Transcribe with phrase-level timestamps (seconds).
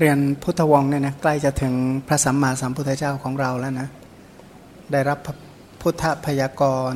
[0.00, 1.74] เรียนพุทธวงศ์เนี่ยนะใกล้จะถึง
[2.08, 3.88] พระสัมมาสัมพุทธเจ้าของเราแล้วนะ
[4.92, 5.18] ได้รับ
[5.82, 6.94] พุทธพยากร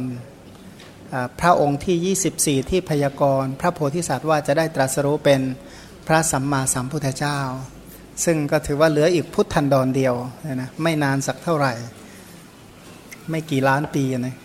[1.41, 5.41] พระองค์ที่ 24 ที่พยากรพระโพธิสัตว์ว่าจะได้ตรัสรู้เป็น
[6.07, 7.39] พระสัมมาสัมพุทธเจ้า
[8.25, 10.15] ซึ่งก็ถือว่าเหลืออีกพุทธันดรเดียว
[10.55, 11.73] นะไม่นานสักเท่าไหร่
[13.31, 14.37] ไม่กี่ล้านปีนะ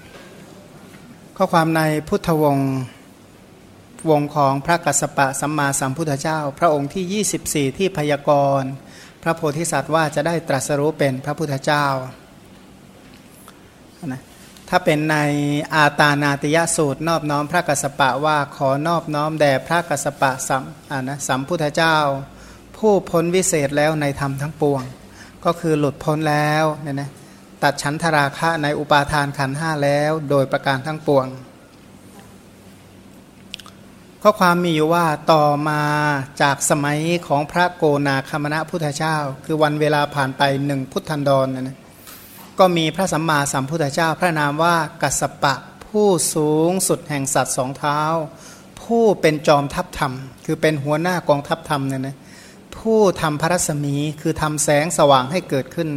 [1.37, 2.71] ข้อความในพุทธวงศ์
[4.11, 7.23] วงของพระกัสสปะสัมมาสัมพุทธเจ้า พระองค์ที่
[7.69, 8.31] 24 ที่พยาก
[8.61, 8.71] รณ์
[9.23, 11.85] พระโพธิสัตว์ว่าจะได้ตรัสรู้เป็นพระพุทธเจ้า
[14.07, 14.21] นะ
[14.69, 15.17] ถ้าเป็นใน
[15.75, 20.63] อาตานาติยสูตรนอบน้อมพระกัสสปะว่าขอนอบน้อมแด่พระกัสสปะสัม
[21.07, 21.97] นะสัมพุทธเจ้า
[22.77, 24.83] ผู้พ้นวิเศษแล้วในธรรมทั้งปวง
[25.45, 27.09] ก็คือหลุดพ้นแล้วเนี่ยนะ
[27.63, 31.27] ตัดชั้นธราคะในอุปาทานขันห้าแล้ว โดยประการทั้งปวง
[34.25, 35.81] ข้อความมีอยู่ว่าต่อมา
[36.41, 41.77] จากสมัยของพระโกนาคมณะพุทธเจ้า คือวันเวลาผ่านไปหนึ่งพุทธันดรนนะ
[42.59, 47.99] ก็มีพระสัมมาสัมพุทธเจ้า พระนามว่ากัสปะผู้สูงสุดแห่งสัตว์สองเท้า
[48.81, 50.13] ผู้เป็นจอมทัพธรรม
[50.45, 52.15] คือเป็นหัวหน้ากองทัพธรรมเนี่ยนะ
[52.77, 55.89] ผู้ทำพระรัศมีคือทำแสงสว่างให้เกิดขึ้น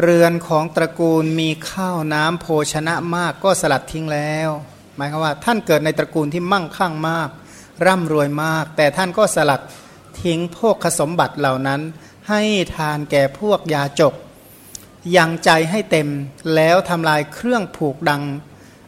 [0.00, 4.50] เรือนของตระกูลมีข้าวน้ำโภชนะมากก็สลัดทิ้งแล้ว
[4.96, 7.28] หมายความว่า ท่านเกิดในตระกูลที่มั่งคั่งมาก
[7.86, 9.60] ร่ำรวยมาก แต่ท่านก็สลัด
[10.22, 11.80] ทิ้งพวกสมบัติเหล่านั้น
[12.28, 12.42] ให้
[12.76, 14.14] ทานแก่พวกยาจก
[15.16, 16.08] ยังใจให้เต็ม
[16.54, 18.22] แล้วทำลายเครื่องผูกดัง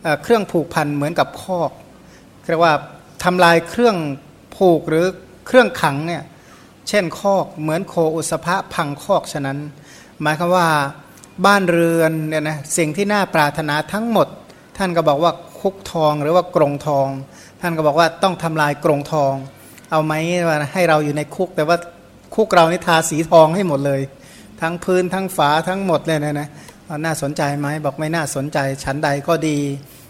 [0.02, 1.70] เเครื่องผูกพันเหมือนกับคอก
[2.50, 2.74] เรียกว่า
[3.24, 3.96] ทำลายเครื่อง
[4.56, 5.06] ผูกหรือ
[5.46, 6.22] เครื่องขังเนี่ย
[6.88, 9.58] เช่นคอกเหมือนโคอุสภะพังคอกฉะนั้น
[10.22, 10.68] หมายความว่า
[11.46, 14.28] บ้านเรือนเนี่ยนะสิ่งที่น่าปรารถนาทั้งหมด
[14.76, 17.08] ท่านก็บอกว่า คุกทองหรือว่ากรงทอง
[17.60, 19.34] ท่านก็บอกว่าต้องทำลายกรงทอง
[19.90, 20.12] เอาไหม
[20.48, 21.76] ว่าให้เราอยู่ในคุก แต่ว่า
[22.34, 24.00] คุกเรานี่ทาสีทองให้หมดเลย
[24.60, 26.48] ทั้งพื้นทั้งฝาทั้งหมดเลยนะนะ
[27.04, 29.58] น่าสนใจไหมบอกไม่น่าสนใจชั้นใดก็ดี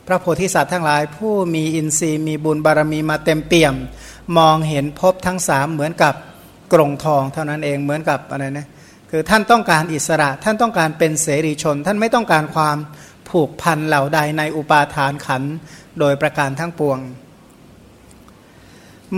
[0.06, 3.74] พระโพธิสัตว์ทั้งหลาย ผู้มีอินทรีย์มีบุญบารมีมาเต็มเปี่ยม
[4.38, 6.14] มองเห็นพบทั้งสามเหมือนกับ
[6.72, 8.66] กรงทองเท่านั้นเองเหมือนกับอะไรนะ
[9.10, 12.76] คือท่านต้องการอิสระท่านต้องการเป็นเสรีชน ท่านไม่ต้องการความ
[13.30, 15.42] ผูกพันเหล่าใดในอุปาทานขัน
[15.98, 16.98] โดยประการทั้งปวง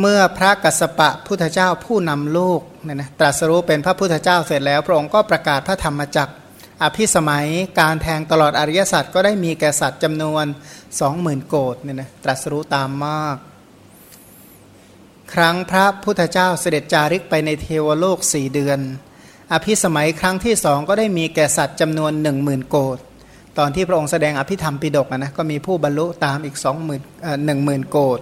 [0.00, 6.34] เมื่อพระกัสสปะพุทธเจ้าผู้นำลูกเนี่ยนะตรัสรู้เป็นพระพุทธเจ้าเสร็จแล้ว พระองค์ก็ประกาศพระธรรมจักร
[6.82, 7.46] อภิสมัย
[7.80, 10.44] การแทงตลอดอริยสัจก็ได้มีแก่สัตว์จำนวน
[11.00, 13.36] สองหมื่นโกดเนี่ยนะตรัสรู้ตามมาก
[15.34, 18.78] ครั้งพระพุทธเจ้าเสด็จจาริกไปในเทวโลกสี่เดือน
[19.52, 22.98] อภิสมัยครั้งที่สองก็ได้มีแก่สัตว์จำนวนหนึ่งหมื่นโกด
[23.60, 27.02] ตอนที่พระองค์แสดงอภิธรรมปิดกนะก็มีผู้บรรลุตามอีกสองหมื่น
[27.44, 28.20] หนึ่งหมื่นโกด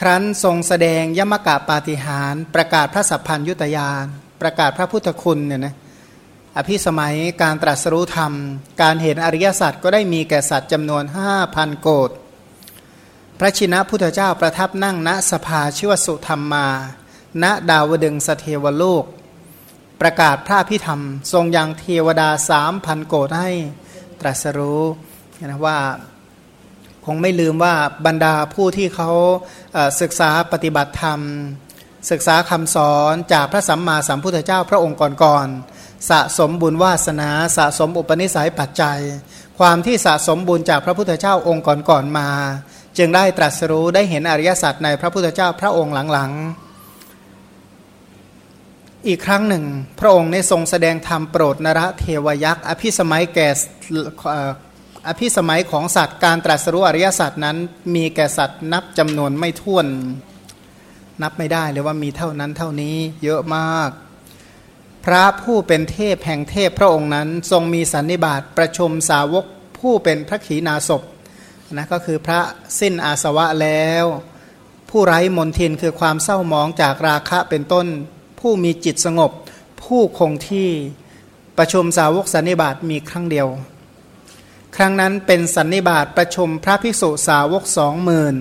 [0.00, 4.04] ครั้นทรงแสดงยมกะปาฏิหารประกาศพระสัพพัญยุตยาน
[4.42, 5.74] ประกาศพระพุทธคุณเนี่ยนะ
[6.56, 8.32] อภิสมัยการตรัสรู้ธรรม
[8.82, 12.10] การเห็นอริยสัจก็ได้มีแก่สัตว์จำนวนห้าพันโกด
[13.38, 16.66] พระชินะพุทธเจ้าประทับนั่งณสภาชื่อวสุธรรมมา
[17.42, 19.04] ณดาวดึงสเทวโลก
[20.00, 21.00] ประกาศพระพิธรรม
[21.32, 23.50] ทรงยังเทวดาสามพันโกดให้
[24.24, 24.82] ตรัสรู้
[25.44, 25.78] นะว่า
[27.06, 27.74] คงไม่ลืมว่า
[28.06, 29.10] บรรดาผู้ที่เขา
[30.00, 31.20] ศึกษาปฏิบัติธรรม
[32.10, 39.00] ศึกษาคำสอนจากพระสัมมาสัมพุทธเจ้าพระองค์ก่อนๆสะสมบุญวาสนาสะสมอุปนิสัยปัจจัย
[39.58, 42.28] ความที่สะสมบุญจากพระพุทธเจ้าองค์ก่อนๆมา
[42.98, 46.63] จึงได้ตรัสรู้ได้เห็นอริยสัจในพระพุทธเจ้าพระองค์หลังๆ
[49.08, 49.64] อีกครั้งหนึ่ง
[50.00, 53.48] พระองค์ในทรงแสดงธรรมโปรดนรเทวยักษ์อภิสมัยแก่
[55.08, 57.56] อภิสมัยของสัตว์การตรัสรู้อริยสัจนั้น
[57.94, 59.86] มีแก่สัตว์นับจำนวนไม่ถ้วน
[61.22, 63.90] นับไม่ได้เลยว่ามีเท่านั้นเท่านี้เยอะมาก
[65.04, 69.44] พระผู้เป็นเทพแห่งเทพพระองค์นั้นทรงมีสันนิบาตประชุมสาวก
[69.78, 71.02] ผู้เป็นพระขีณาสพ
[71.76, 72.40] นะก็คือพระ
[72.80, 74.04] สิ้นอาสวะแล้ว
[74.90, 77.86] ผู้ไร้มนทินคือความเศร้ามองจากราคะเป็นต้น
[78.48, 79.30] ผู้มีจิตสงบ
[79.82, 80.68] ผู้คงที่
[81.58, 83.48] ประชุมสาวกสันนิบาตมีครั้งเดียว
[84.76, 88.34] ครั้งนั้นเป็นสันนิบาตประชุมพระภิกษุสาวกสองหมื่น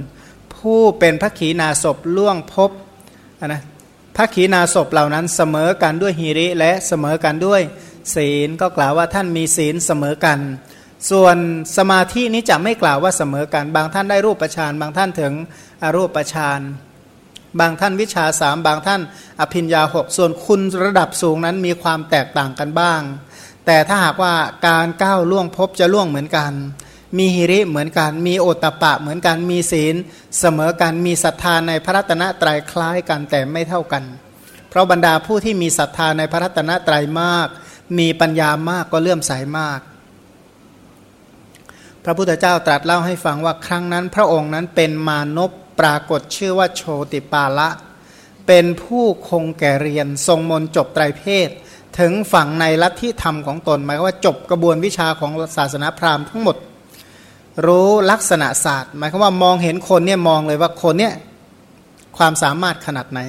[0.56, 2.72] ผู้เป็นพระขีณาสพล่วงพบ
[3.48, 3.62] นะ
[4.16, 7.62] พระขีณาสพเหล่านั้นเสมอกันด้วยฮิริและเสมอกันด้วย
[8.16, 10.40] ศีลก็กล่าวว่าท่านมีศีลเสมอกัน
[11.12, 11.38] ส่วน
[11.78, 15.34] สมาธินี้จะไม่กล่าวว่าเสมอกัน บางท่านได้รูปประชานบางท่านถึง
[15.84, 16.60] อรูปประชาน
[17.60, 19.02] บางท่านวิชาสามบางท่าน
[19.40, 23.02] อภิญญาหกส่วนคุณระดับสูงนั้นมีความแตกต่างกันบ้าง
[23.66, 24.34] แต่ถ้าหากว่า
[24.68, 26.52] การก้าวล่วงพบจะล่วงเหมือนกัน
[27.18, 29.96] มีหิริเหมือนกัน มีโอตตะปะเหมือนกันมีศีล
[30.40, 34.04] เสมอกันมีศรัทธาในพระรัตนตรัยคล้ายกันแต่ไม่เท่ากัน
[34.70, 37.48] เพราะบรรดาผู้ที่มีศรัทธาในพระรัตนตรัยมาก
[38.00, 39.80] มีปัญญามากก็เลื่อมใสามาก
[42.04, 46.82] พระพุทธเจ้าตรัสเล่าให้ฟังว่าครั้งนั้นพระองค์นั้นเป็นมานพ ปรากฏชื่อว่าโช
[47.12, 47.70] ติปาละ
[48.48, 51.50] เป็นผู้คงแก่เรียนทรงมนจบไตรเพศ
[52.00, 56.58] ถึงฝั่งในลัทธิธรรมของตนหมายว่าจบกระบวนวิชาของศาสนาพราหมณ์ทั้งหมด
[57.66, 61.14] รู้ลักษณะศาสตร์ หมายความว่ามองเห็นคนเนี่ยมองเลยว่าคนเนี่ย
[62.18, 63.20] ความสามารถขนาดไหน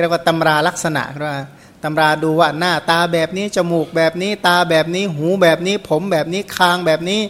[0.00, 1.36] เรียกว่าตำราลักษณะว่า
[1.84, 7.20] ตำราดูว่าหน้าตาแบบนี้ จมูกแบบนี้ ตาแบบนี้ หูแบบนี้ ผมแบบนี้ คางแบบนี้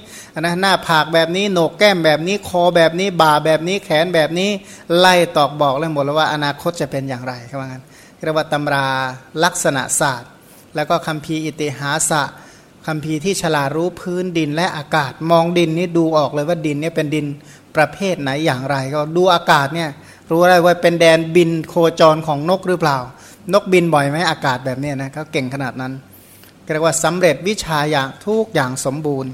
[0.40, 4.50] นะหน้าผากแบบนี้โหนกแก้มแบบนี้ คอแบบนี้ บ่าแบบนี้ แขนแบบนี้
[4.98, 7.84] ไล่ตอกบอกเลยหมดแล้วว่าอนาคตจะเป็นอย่างไรครับว่างั้น
[8.24, 8.86] เรียกว่าตำรา
[9.44, 10.30] ลักษณะศาสตร์
[10.74, 12.22] แล้วก็คัมภีร์อิติหาสะ
[12.86, 17.26] คัมภีร์ที่ฉลาดรู้พื้นดินและอากาศ มองดินนี่ดูออกเลยว่าดินนี่เป็นดิน
[17.76, 19.90] ประเภทไหนอย่างไร ก็ดูอากาศเนี่ย
[20.30, 22.98] รู้ได้ว่าเป็นแดนบินโคจรของนกหรือเปล่า
[23.52, 25.92] นกบินบ่อยไหมอากาศแบบนี้นะเขาเก่งขนาดนั้น
[26.72, 29.32] เรียกว่าสำเร็จวิชาอย่างทุกอย่างสมบูรณ์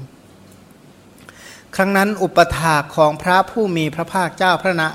[1.75, 4.89] ครั้งนั้นอุปถาของพระผู้มีพระภาคเจ้าพระนะ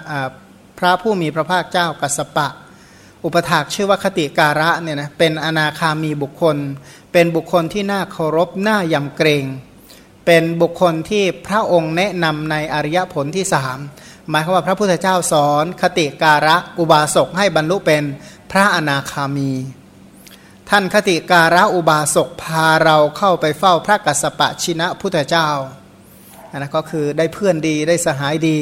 [0.78, 2.48] พระผู้มีพระภาคเจ้ากัสปะ
[3.24, 6.56] อุปถากชื่อว่าคติการะเนี่ยนะเป็นอนาคามีบุคคล
[7.12, 9.44] เป็นบุคคลที่น่าเคารพน่ายำเกรง
[10.26, 13.78] เป็นบุคคลที่พระองค์แนะนำในอริยผลที่สาม
[14.30, 18.02] หมายความว่าพระพุทธเจ้าสอนคติการะอุบาสกให้บรรลุเป็น
[18.50, 19.52] พระอนาคามี
[20.70, 25.48] ท่านคติการะอุบาสกพาเราเข้าไปเฝ้าพระกัสสปะชินะพุทธเจ้า
[26.50, 28.58] อันนั้นก็คือได้เพื่อนดีได้สหายดี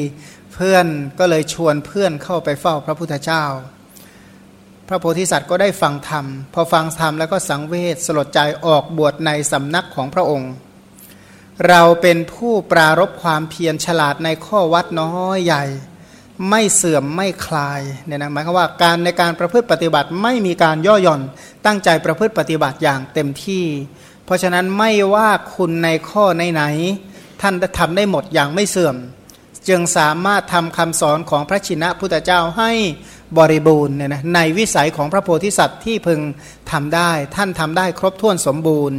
[0.53, 0.85] เพื่อน
[1.19, 3.43] ก็เลยชวนเพื่อนเข้าไปเฝ้าพระพุทธเจ้า
[4.87, 10.51] พระโพธิสัตว์ก็ได้ฟังธรรม พอฟังธรรมแล้วก็สังเวชสลดใจออกบวชในสำนักของพระองค์
[11.67, 15.63] เราเป็นผู้ปรารบความเพียรฉลาดในข้อวัดน้อยใหญ่
[16.49, 21.21] ไม่เสื่อมไม่คลายเนี่ยนะหมายความว่าการในการประพฤติปฏิบัติไม่มีการย่อหย่อน
[21.65, 23.65] ตั้งใจประพฤติปฏิบัติอย่างเต็มที่
[24.25, 26.23] เพราะฉะนั้นไม่ว่าคุณในข้อ
[26.53, 28.95] ไหนๆท่านทำได้หมดอย่างไม่เสื่อม
[29.67, 32.71] จึงสามารถทำคำสอนของพระชินะพุทธเจ้าให้
[33.37, 36.19] บริบูรณ์เนี่ยนะในวิสัยของพระโพธิสัตว์ที่พึง
[36.71, 38.97] ทำได้ ท่านทำได้ครบถ้วนสมบูรณ์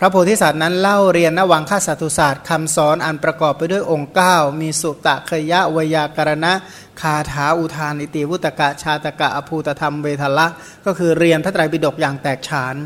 [0.00, 6.52] พระโพธิสัตว์นั้นเล่าเรียนนวังค่าสัตุศาสตร์คำสอนอันประกอบไปด้วยองค์ 9 มีสุตะเคยะวยากรณะ
[7.00, 10.46] คาถาอุทานิติวุตกะชาตกะอภูตธรรมเวทละ
[10.86, 12.76] ก็คือเรียนพระไตรปิฎกอย่างแตกฉาน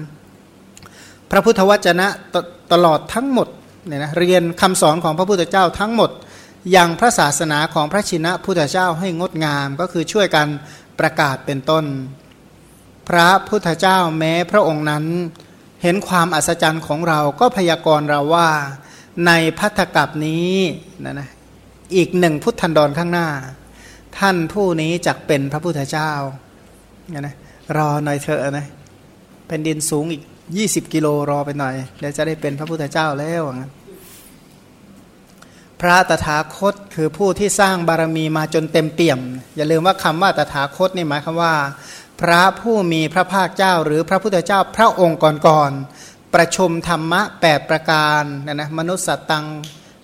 [1.30, 2.36] พระพุทธวจนะต
[2.72, 3.48] ตลอดทั้งหมด
[3.86, 6.10] เนี่ยนะเรียนคำสอนของพระพุทธเจ้าทั้งหมด
[6.76, 10.46] ยังพระศาสนาของพระชินะพุทธเจ้าให้งดงามก็คือช่วยกัน
[11.00, 11.84] ประกาศเป็นต้น
[13.08, 15.04] พระพุทธเจ้าแม้พระองค์นั้น
[15.82, 18.48] เห็นความอัศจรรย์ของเราก็พยากรณ์เราว่า
[19.26, 20.52] ในพัทธกับนี้
[21.04, 21.28] นะนะ
[21.96, 23.28] อีกหนึ่งพุทธันดรข้างหน้า
[24.18, 26.12] ท่านผู้นี้จักเป็นพระพุทธเจ้า
[27.12, 27.34] นะนะ
[27.76, 28.66] รอหน่อยเถอะนะ
[29.48, 30.22] เป็นดินสูงอีก
[30.56, 33.70] ยี่สิบกิโลรอไปหน่อยแล้วจะได้เป็นพระพุทธเจ้าแล้วนะ
[35.80, 39.20] พระตถาคตคือผู้ที่สร้างบารมีมาจนเต็มเปี่ยม
[39.56, 41.54] อย่าลืมว่าคำว่าตถาคตนี่หมายคำว่า
[42.22, 49.46] พระผู้มีพระภาคเจ้า หรือพระพุทธเจ้าพระองค์ก่อนๆประชุมธรรมะแปดประการนะนะมนุษย์สัตตัง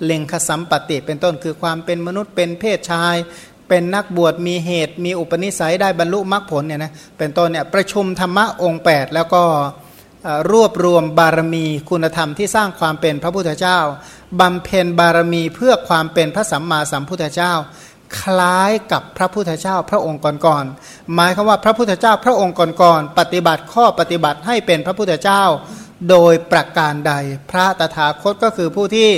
[0.04, 3.16] เลงคสัมปติเป็นต้นคือความเป็นมนุษย์เป็นเพศชาย
[3.68, 9.42] เป็นนักบวชมีเหตุ มีอุปนิสัยได้บรรลุมรรคผลเนี่ยนะเป็นต้นเนี่ยประชุมธรรมะองค์ 8 แล้วก็
[10.52, 13.78] รวบรวมบารมีคุณธรรมที่สร้างความเป็นพระพุทธเจ้า
[14.40, 17.52] บำเพ็ญบารมีเพื่อความเป็นพระสัมมาสัมพุทธเจ้า
[18.20, 25.42] คล้ายกับพระพุทธเจ้าพระองค์ก่อนๆหมายคือว่าพระพุทธเจ้าพระองค์ก่อนๆปฏิบัติข้อปฏิบัติให้เป็นพระพุทธเจ้า
[26.10, 27.12] โดยประการใด
[27.50, 29.08] พระตถาคตก็คือผู้ที่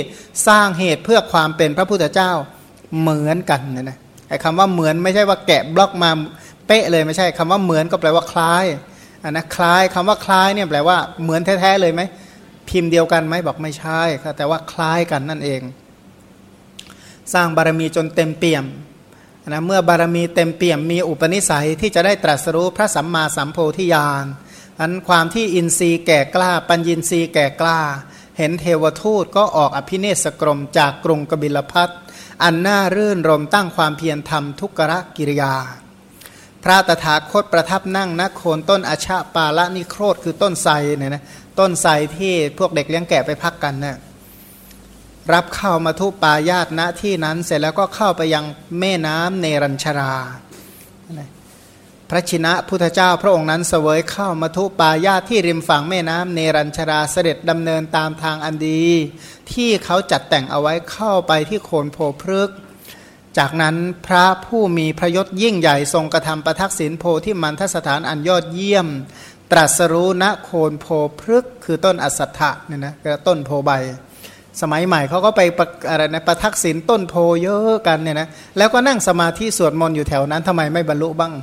[0.47, 2.31] สร้างเหตุเพื่อความเป็นพระพุทธเจ้า
[2.99, 3.97] เหมือนกันนะนะ
[4.29, 6.09] ไอ้คำว่าเหมือนไม่ใช่ว่าแกะบล็อกมา
[6.67, 8.65] เป๊ะเลยไม่ใช่คำว่าเหมือนก็แปลว่าคล้าย
[9.23, 12.01] อันนะคล้ายคำว่าคล้ายเนี่ยแปลว่าเหมือนแท้ๆเลยไหม
[12.69, 14.01] พิมพ์เดียวกันไหมบอกไม่ใช่
[14.37, 15.61] แต่ว่าคล้ายกันนั่นเอง
[17.33, 18.65] สร้างบารมีจนเต็มเปี่ยม
[19.47, 24.25] นะเมื่อบารมีเต็มเปี่ยมมีอุปนิสัยที่จะได้ตรัสรู้พระสัมมาสัมโพธิญาณ
[24.79, 27.79] อันความที่อินทรีย์แก่กล้า ปัญญินทรีย์แก่กล้า
[28.37, 31.89] เห็นเทวทูตก็ออกอภิเนศกรมจากกรุงกบิลพัท
[32.43, 35.53] อันน่ารื่นรมตั้งความเพียรทำทุกรกิริยา
[36.63, 41.23] พระตถาคตประทับนั่งณโคนต้นอาชาปาละนิโครธคือต้นไทรเนี่ยนะ
[41.59, 43.97] ต้นไทรที่พวกเด็กเลี้ยงแกะไปพักกันเนะี่ย
[45.33, 48.45] รับเข้ามาทุปายาตณที่นั้นเสร็จแล้วก็เข้าไปยัง
[48.79, 50.13] แม่น้ำเนรัญชรา
[52.09, 58.83] พระชินะพุทธเจ้าพระองค์นั้นเสวยเข้ามาทุปายาตที่ริมฝั่งแม่น้ำเนรัญชราเสด็จดำเนินตามทางอันดี
[59.51, 62.49] ที่เขาจัดแต่งเอาไว้เข้าไปที่โคนโพพฤก
[63.37, 63.75] จากนั้น
[64.07, 68.87] พระผู้มีพระยศยิ่งใหญ่ทรงกระทำประทักษิณโพที่มันทสถานอันยอดเยี่ยม
[69.51, 70.85] ตรัสรู้ณโคนโพ
[71.19, 72.93] พฤกคือต้นอสัตถะเนี่ยนะ
[73.27, 73.71] ต้นโพใบ
[74.61, 75.41] สมัยใหม่เขาก็ไป
[75.89, 78.27] อะไรนะประทักษิณต้นโพเยอะกันเนี่ยนะ
[78.57, 81.33] แล้วก็นั่งสมาธิสวดมนต์อยู่แถวนั้นทำไมไม่บรรลุบ้าง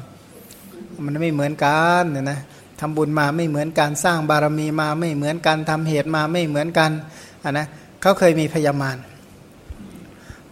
[1.05, 2.41] มันไม่เหมือนกันเนี่ยนะ
[2.81, 6.91] ทำบุญมาไม่เหมือนกันสร้างบารมีมาไม่เหมือนกันทำเหตุมาไม่เหมือนกัน
[7.45, 7.67] อะนะ
[8.03, 8.97] เขาเคยมีพยามาร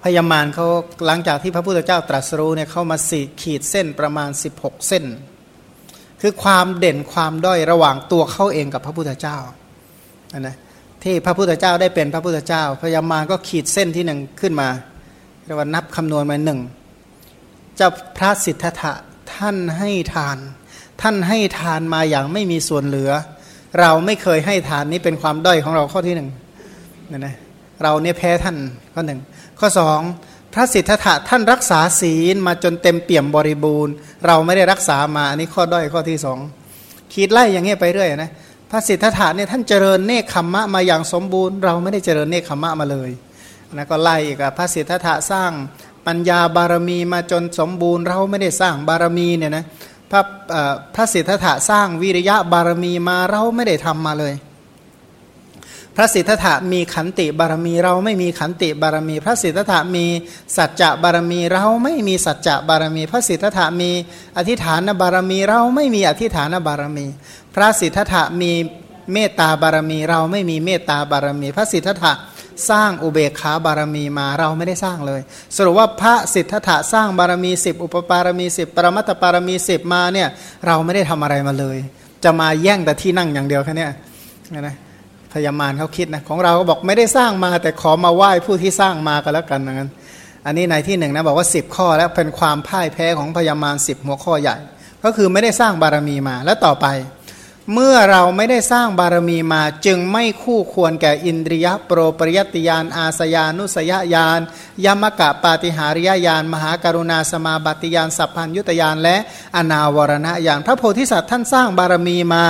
[0.04, 0.66] พยามารเขา
[1.06, 5.04] หลังจากที่พระพุทธเจ้าตรัสรู้เนี่ยเขามาสีขีดเส้นประมาณ 16 เส้น
[6.20, 9.36] คือความเด่นความด้อยระหว่างตัวเขาเองกับพระพุทธเจ้า
[10.32, 10.56] อะนะ
[11.06, 14.68] ที่พระพุทธเจ้าได้เป็นพระพุทธเจ้า พยามารก็ขีดเส้นที่หนึ่งขึ้นมา
[15.44, 16.60] เรียกว่านับคำนวณมาหนึ่ง
[17.76, 18.92] เจ้าพระสิทธัตถะ
[19.34, 20.38] ท่านให้ทาน
[21.02, 23.10] ท่านให้ทานมาอย่างไม่มีส่วนเหลือ
[23.80, 26.28] เราไม่เคยให้ทานนี้เป็นความด้อยของเราข้อที่หนึ่ง
[27.10, 27.34] นะนะ
[27.82, 28.56] เราเนี่ยแพ้ท่าน
[28.94, 29.20] ข้อหนึ่ง
[29.58, 30.00] ข้อสอง
[30.52, 33.92] พระสิทธัตถะท่านรักษาศีลมาจนเต็มเปี่ยมบริบูรณ์
[34.26, 36.38] เราไม่ได้รักษามาอันนี้ข้อด้อยข้อที่สอง
[37.12, 38.30] ขีดไล่อย่างเงี้ยไปเรื่อยนะ
[38.70, 43.10] พระสิทธัตถะเนี่ยท่านเจริญเนคขมมะมาอย่างสมบูรณ์ เราไม่ได้เจริญเนคขมมะมาเลย
[43.76, 45.52] นะก็ไล่กับพระสิทธัตถะสร้าง
[46.06, 49.64] ปัญญาบารมีมาจนสมบูรณ์ เราไม่ได้สร้างบารมีเนี่ยนะ
[50.10, 50.22] พระ
[50.94, 54.34] พระสิทธัตถะสร้างวิริยะบารมีมาเราไม่ได้ทำมาเลย
[55.98, 60.06] พระสิทธัตถะมีขันติบารมีเราไม่มีขันติบารมี พระสิทธัตถะมี
[60.56, 63.90] สัจจะบารมี เราไม่มีสัจจะบารมี พระสิทธัตถะมี
[64.36, 67.06] อธิฐานบารมี เราไม่มีอธิฐานบารมี
[67.56, 68.52] พระสิทธัตถะมี
[69.12, 72.12] เมตตาบารมี เราไม่มีเมตตาบารมี พระสิทธัตถะ
[72.70, 75.20] สร้างอุเบกขาบารมีมาเราไม่ได้สร้างเลย
[75.56, 80.28] สรุปว่าพระสิทธัตถะสร้างบารมีสิบอุปปารมีสิบปรมัตถปารมีสิบมาเนี่ย
[80.66, 81.76] เราไม่ได้ทำอะไรมาเลย
[82.24, 83.86] จะมาแย่งแต่ที่นั่งอย่างเดียวแค่นี้
[84.60, 84.76] นะ
[85.32, 89.90] พยามารเขาคิดนะของเราก็บอกไม่ได้สร้างมาแต่ขอมาไหว้ผู้ที่สร้างมากันแล้วกันนั้น
[90.46, 94.56] อันนี้ในที่หนึ่งนะบอกว่า10ข้อแล้วเป็นความพ่ายแพ้ของพยามารสิบหัวข้อใหญ่
[95.04, 96.86] ก็คือไม่ได้สร้างบารมีมาแล้วต่อไป
[97.74, 104.40] เมื่อเราไม่ได้สร้างบารมีมาจึงไม่คู่ควรแก่อินทรียโปรปริยติยาน อาสยานุสยญาณ
[104.84, 109.16] ยมกะปาติหาริยญาณมหากรุณาสมาบัติยานสัพพัญยุตยานและ
[109.56, 112.44] อนาวรณญาณพระโพธิสัตว์ท่านสร้างบารมีมา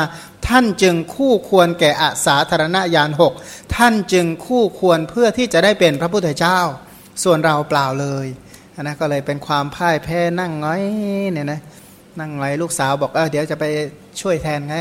[0.48, 3.32] ท่านจึงคู่ควรแก่อาสาธารณญาณหก
[3.76, 6.58] ท่านจึงคู่ควรเพื่อที่จะได้เป็นพระพุทธเจ้า
[7.22, 8.26] ส่วนเราเปล่าเลย
[8.74, 10.82] นนะก็เลยเป็นความพ่ายแพ้นั่งง้อย
[11.32, 11.60] เนี่ยนะ
[12.20, 13.64] นั่งไรลูกสาวบอกเออเดี๋ยวจะไป
[14.20, 14.76] ช่วยแทนไง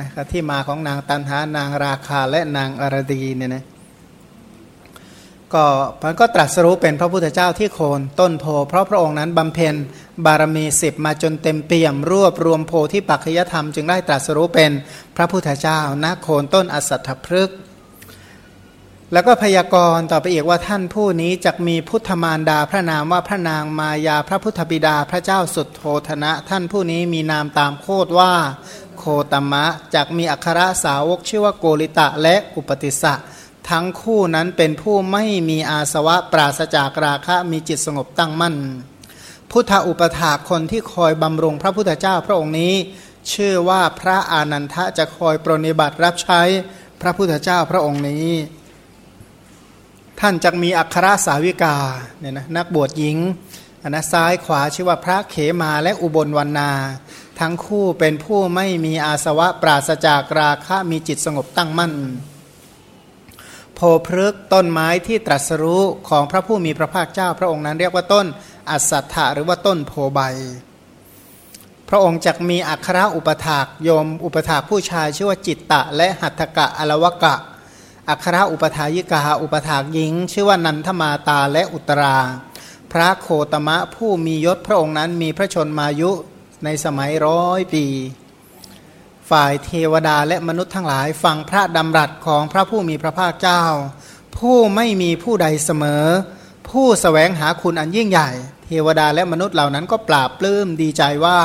[0.00, 3.64] นะที่มาของนางตันหานางราคาและนางอรดีเนี่ยนะ
[5.54, 5.64] ก็
[6.00, 9.74] พระก็ตรัสรู้เป็นพระพุทธเจ้าที่โคนต้นโพ เพราะพระองค์นั้นบำเพ็ญ
[10.24, 14.70] บารมีสิบมาจนเต็มเปี่ยม รวบรวมโพที่ปัจจยธรรมจึงได้ตรัสรู้เป็น
[15.16, 17.58] พระพุทธเจ้าณโคนต้นอสัตถพฤกษ์
[19.12, 28.32] แล้วก็พยากรณ์ต่อไปอีกว่าท่านผู้นี้จะมีพุทธมารดาพระนามว่าพระนางมายาพระพุทธบิดาพระเจ้าสุดโทธนะ ท่านผู้นี้มีนามตามโคดว่า
[29.04, 33.14] โคตมะจากมีอัครสาวกชื่อว่าโกริตะและอุปติสะ
[33.70, 38.56] ทั้งคู่นั้นเป็นผู้ไม่มีอาสวะปราศจากราคะมีจิตสงบตั้งมั่น
[39.50, 42.74] พุทธอุปถาคนที่คอยบำรุงพระพุทธเจ้าพระองค์นี้
[43.32, 46.42] ชื่อว่าพระอานันทะจะคอยปรนิบัติรับใช้
[47.00, 48.28] พระพุทธเจ้าพระองค์นี้
[50.20, 51.76] ท่านจะมีอัครสาวิกา
[52.20, 53.16] เนี่ยนะนักบวชหญิง
[53.82, 56.70] อันนะซ้ายขวาชื่อว่าพระเขมาและอุบลวันนา
[57.42, 61.94] ทั้งคู่เป็นผู้ไม่มีอาสวะปราศจากราคะมีจิตสงบตั้งมั่น
[63.74, 68.26] โพพฤกต้นไม้ที่ตรัสรู้ของพระผู้มีพระภาคเจ้า พระองค์นั้นเรียกว่าต้น
[68.70, 70.20] อัสสัทธะหรือว่าต้นโพใบ
[71.88, 77.34] พระองค์จักมีอัคราอุปถากโยมอุปถากผู้ชายชื่อว่าจิตตะ และหัตถกะอลวกะ
[78.08, 82.16] อัครอุปถายิกาอุปถากหญิง ชื่อว่านันทมาตาและอุตรา
[82.92, 86.12] พระโคตมะผู้มียศพระองค์นั้นมีพระชนมายุ
[86.64, 87.86] ในสมัยร้อยปี
[89.30, 93.64] ฝ่ายเทวดาและมนุษย์ทั้งหลายฟังพระดำรัสของพระผู้มีพระภาคเจ้า
[94.38, 96.04] ผู้ไม่มีผู้ใดเสมอ
[96.70, 98.30] ผู้สแสวงหาคุณอันยิ่งใหญ่
[98.66, 101.40] เทวดาและมนุษย์เหล่านั้นก็ปราบปลื้มดีใจว่า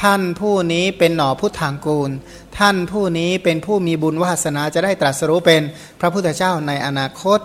[0.00, 2.10] ท่านผู้นี้เป็นหน่อพุทธางกูล
[2.58, 5.62] ท่านผู้นี้เป็นผู้มีบุญวาสนาจะได้ตรัสรู้เป็น
[6.00, 7.40] พระพุทธเจ้าในอนาคต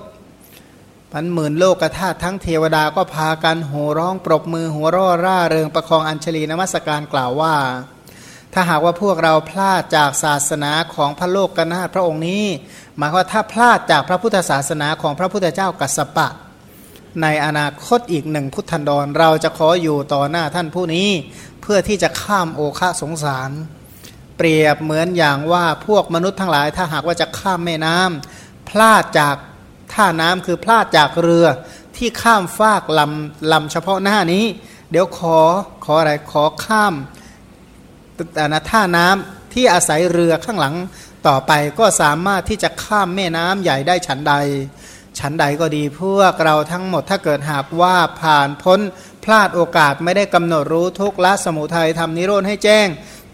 [1.17, 7.55] พันหมื่นโลกธาตุทั้งเทวดาก็พากันโห่ร้องปรบมือหัวร่อร่าเริงประคองอัญชลีนมัสการกล่าวว่า
[8.53, 12.43] ถ้าหากว่าพวกเราพลาดจากศาสนาของพระโลกกนาถพระองค์นี้
[12.97, 16.27] หมายว่าถ้าพลาดจากพระพุทธศาสนาของพระพุทธเจ้ากัสปะ
[17.21, 21.09] ในอนาคตอีกหนึ่งพุทธันดรเราจะขออยู่ต่อหน้าท่านผู้นี้
[21.61, 23.51] เพื่อที่จะข้ามโอคะสงสาร
[24.37, 29.35] เปรียบเหมือนอย่างว่าพวกมนุษย์ทั้งหลาย ถ้าหากว่าจะข้ามแม่น้ำพลาดจาก
[29.93, 31.47] ท่าน้ำคือพลาดจากเรือ
[31.97, 34.45] ที่ข้ามฟากลำลำเฉพาะหน้านี้
[34.91, 35.39] เดี๋ยวขอ
[35.85, 36.93] ขออะไรขอข้าม
[38.47, 40.75] นะท่าน้ำที่อาศัยเรือข้างหลัง
[41.27, 44.33] ต่อไปก็สามารถที่จะข้ามแม่น้ำใหญ่ได้ฉันใด
[45.19, 48.79] ฉันใดก็ดีพวกเราทั้งหมดถ้าเกิดหากว่าผ่านพ้น
[49.23, 52.87] พลาดโอกาสไม่ได้กำหนดรู้ทุกละสมุทัยทำนิโรธให้แจ้ง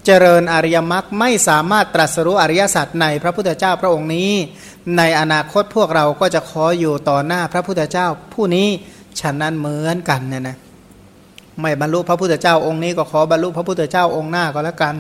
[0.06, 4.32] เจริญอริยมรรคไม่สามารถตรัสรู้อริยสัจในพระพุทธเจ้าพระองค์นี้
[4.98, 8.68] ในอนาคตพวกเราก็จะขออยู่ต่อหน้าพระพุทธเจ้า ผู้นี้
[9.20, 10.58] ฉันนั้นเหมือนกันเนี่ยนะ
[11.62, 14.96] ไม่บรรลุพระพุทธเจ้าองค์นี้ก็ขอบรรลุพระพุทธเจ้าองค์หน้าก็แล้วกัน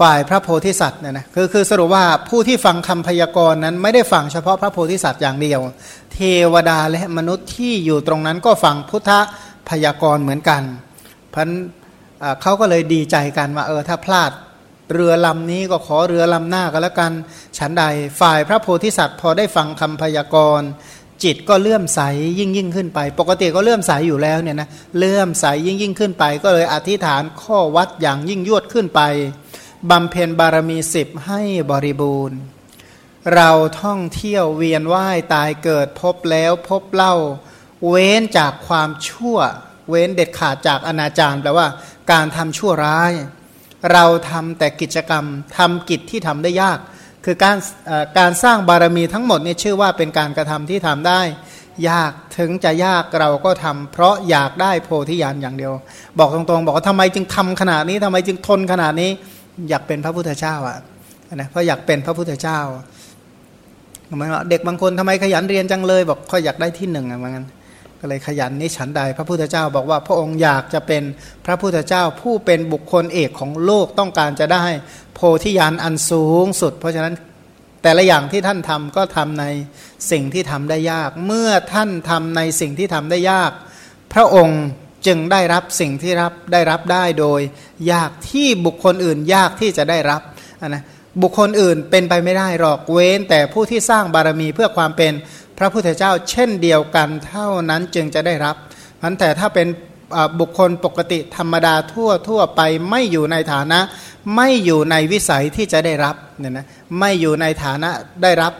[0.00, 5.60] ฝ่ายพระโพธิสัตว์เนี่ยนะคือคือสรุปว่าผู้ที่ฟังคำพยากรณ์นั้น ไม่ได้ฟังเฉพาะพระโพธิสัตว์อย่างเดียว
[6.12, 6.18] เท
[6.52, 9.10] วดาและมนุษย์ที่อยู่ตรงนั้นก็ฟังพุทธ
[9.68, 10.62] พยากรณ์เหมือนกัน
[11.30, 11.48] เพัน
[12.42, 14.30] เขาก็เลยดีใจกันว่าเออถ้าพลาด
[14.92, 17.12] เรือลำนี้ก็ขอเรือลำหน้าก็แล้วกัน
[17.58, 17.84] ฉันใด
[18.20, 20.68] ฝ่ายพระโพธิสัตว์พอได้ฟังคำพยากรณ์
[21.24, 22.00] จิตก็เลื่อมใส
[22.38, 29.00] ยิ่งยิ่งขึ้นไป ปกติก็เลื่อมใสอยู่แล้วเนี่ยนะเลื่อมใสยิ่งยิ่งขึ้นไป ก็เลยอธิษฐานข้อวัดอย่างยิ่งยวดขึ้นไป
[29.90, 32.38] บำเพ็ญบารมีสิบให้บริบูรณ์
[33.34, 33.50] เรา
[33.82, 37.14] ท่องเที่ยวเวียนว่ายตายเกิดพบแล้วพบเล่า
[37.88, 39.38] เว้นจากความชั่ว
[39.90, 41.66] เว้นเด็ดขาดจากอนาจารแปลว่า
[42.12, 43.12] การทำชั่วร้าย
[43.92, 45.24] เราทำแต่กิจกรรม
[45.58, 46.78] ทำกิจที่ทำได้ยาก
[47.24, 47.56] คือการ
[48.18, 51.20] การสร้างบารมีทั้งหมดนี่ชื่อว่าเป็นการกระทำที่ทำได้
[51.90, 55.72] ยากถึงจะยากเราก็ทำเพราะอยากได้โพธิญาณอย่างเดียว
[56.18, 59.10] บอกตรงๆ บอกว่าทำไมจึงทำขนาดนี้ทำไมจึงทนขนาดนี้
[59.68, 60.78] อยากเป็นพระพุทธเจ้าอะ
[61.34, 62.60] นะเพราะอยากเป็นพระพุทธเจ้า
[64.50, 67.44] เด็กบางคนทำไมขยันเรียนจังเลย บอกเขาอยากได้ที่หนึ่งอะเหมือนกัน
[68.06, 71.02] ก็เลยขยันนี่ฉันใด พระพุทธเจ้าบอกว่าพระองค์อยากจะเป็น
[71.46, 74.64] พระพุทธเจ้าผู้เป็นบุคคลเอกของโลกต้องการจะได้
[75.14, 77.14] โพธิญาณอันสูงสุด เพราะฉะนั้น
[77.82, 79.44] แต่ละอย่างที่ท่านทำก็ทำใน
[80.10, 83.50] สิ่งที่ทำได้ยาก เมื่อท่านทำในสิ่งที่ทำได้ยาก
[84.12, 84.62] พระองค์
[85.06, 87.40] จึงได้รับสิ่งที่รับได้รับได้โดย
[87.92, 90.22] ยากที่บุคคลอื่นยากที่จะได้รับ
[90.68, 90.84] นะ
[91.22, 95.12] บุคคลอื่นเป็นไปไม่ได้หรอกเว้น แต่ผู้ที่สร้างบารมีเพื่อความเป็น
[95.58, 98.56] พระพุทธเจ้าเช่นเดียวกันเท่านั้นจึงจะได้รับ
[99.02, 99.66] มันแต่ถ้าเป็น
[100.40, 103.80] บุคคลปกติธรรมดาทั่วทั่วไปไม่อยู่ในฐานะ
[104.36, 106.66] ไม่อยู่ในวิสัยที่จะได้รับเนี่ยนะ
[106.98, 107.90] ไม่อยู่ในฐานะ
[108.22, 108.52] ได้รับ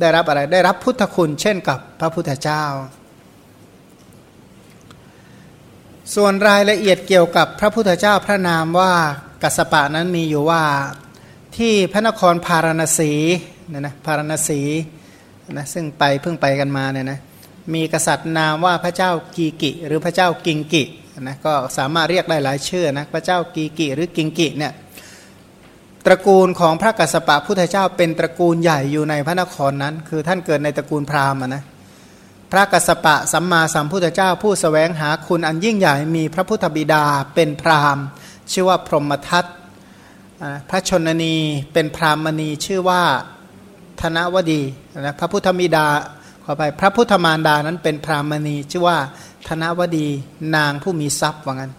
[0.00, 2.64] ได้รับอะไรได้รับพุทธคุณเช่นกับพระพุทธเจ้า
[6.14, 8.92] ส่วนรายละเอียดเกี่ยวกับพระพุทธเจ้าพระนามว่า
[9.42, 10.62] กัสปะนั้นมีอยู่ว่า
[11.56, 13.12] ที่พระนครพาราณสี
[13.70, 14.60] เนี่ยนะพารณสี
[15.52, 17.18] นะซึ่งไปเพิ่งไปกันมาเนี่ยนะ
[17.74, 20.82] มีกษัตริย์นามว่าพระเจ้ากีกิ หรือพระเจ้ากิงกิ
[21.20, 24.72] นะก็สามารถเรียกได้หลายชื่อนะพระเจ้ากีกิหรือกิงกิเนี่ย
[26.06, 31.62] ตระกูลของพระกัสสปะพุทธเจ้าเป็นตระกูลใหญ่อยู่ในพระนครนั้น คือท่านเกิดในตระกูลพราหมณ์นะ
[32.52, 37.04] พระกัสสปะสัมมาสัมพุทธเจ้าผู้สแสวงหาคุณอันยิ่งใหญ่มีพระพุทธบิดา
[37.34, 38.04] เป็นพราหมณ์
[38.52, 39.44] ชื่อว่าพรหมทัต
[40.70, 41.36] พระชนนี
[41.72, 43.02] เป็นพราหมณีชื่อว่า
[44.02, 44.62] ธนวดี
[45.00, 45.86] นะพระพุทธมิดา
[46.44, 48.98] ขอไปพระพุทธมารดานั้นเป็นพรามณีชื่อว่า
[49.48, 50.06] ธนวดี
[50.56, 51.72] นางผู้มีทรัพย์ว่างั้น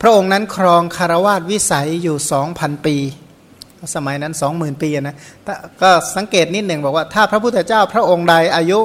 [0.00, 2.96] พระองค์นั้นครองคารวาสวิสัยอยู่สองพันปี
[3.94, 5.16] สมัยนั้นสองหมื่นปีนะ
[5.82, 8.78] ก็สังเกตนิดหนึ่งบอกว่าถ้าพระพุทธเจ้าพระองค์ใดอายุ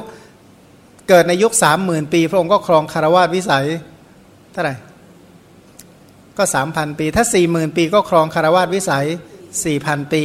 [1.10, 3.66] เกิดในยุคสามหมื่นปี พระองค์ก็ครองคารวาสวิสัย
[4.52, 4.76] เท่าไหร่
[6.38, 9.06] ก็สามพันปี ถ้าสี่หมื่นปีก็ครองคารวาสวิสัย
[9.64, 10.24] สี่พันปี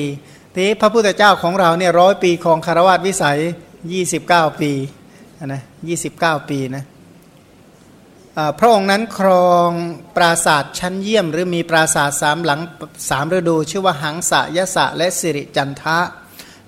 [0.59, 3.41] ทีพระพุทธเจ้าของเราเนี่ยร้อยปีครองคารวาสวิสัย
[3.93, 4.73] ยี่สิบเก้าปี
[5.47, 6.85] นะยี่สิบเก้าปีนะ
[8.59, 9.71] พระองค์นั้นครอง
[10.17, 12.61] ปราศาสตร์ชั้นเยี่ยม หรือมีปราศาสตร์สามหลัง
[13.09, 15.99] สามฤดู ชื่อว่าหังสะยะสะและสิริจันทะ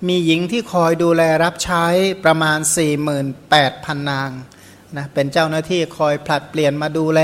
[0.07, 1.85] มีหญิงที่คอยดูแลรับใช้
[2.25, 2.59] ประมาณ
[3.35, 4.31] 48,000 นาง
[4.97, 7.21] นะเป็นเจ้าหน้าที่คอยผลัดเปลี่ยนมาดูแล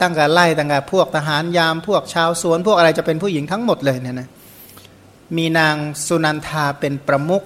[0.00, 4.28] ตั้งแต่ไล่ตั้งแต่พวกทหารยามพวกชาวสวนพวกอะไรจะเป็นผู้หญิงทั้งหมดเลยเนี่ยนะ
[5.36, 7.42] มีนางสุนันทาเป็นประมุข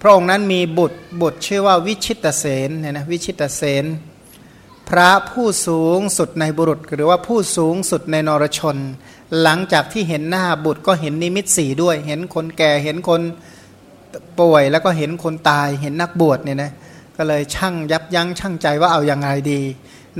[0.00, 3.84] พระองค์นั้นมีบุตรบุตรชื่อว่าวิชิตเสนเนี่ยนะวิชิตเสน
[4.88, 8.76] พระผู้สูงสุดในบุรุษ หรือว่าผู้สูงสุดในนรชน
[9.42, 13.20] หลังจากที่เห็นหน้าบุตรก็เห็นนิมิตสีด้วย เห็นคนแก่เห็นคน
[14.40, 16.72] ป่วยแล้วก็เห็นคนตายเห็นนักบวชเนี่ยนะ
[17.16, 19.60] ก็เลยช่างยับยั้งช่างใจว่าเอาอย่างไรดี